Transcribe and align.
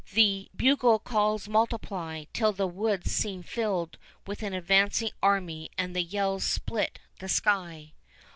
The 0.15 0.49
bugle 0.55 0.97
calls 0.97 1.47
multiply 1.47 2.23
till 2.33 2.53
the 2.53 2.65
woods 2.65 3.11
seem 3.11 3.43
filled 3.43 3.99
with 4.25 4.41
an 4.41 4.51
advancing 4.51 5.11
army 5.21 5.69
and 5.77 5.95
the 5.95 6.01
yells 6.01 6.43
split 6.43 6.97
the 7.19 7.29
sky. 7.29 7.93